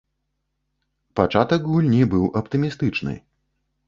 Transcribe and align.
Пачатак 1.19 1.67
гульні 1.71 1.99
быў 2.13 2.23
аптымістычны. 2.41 3.13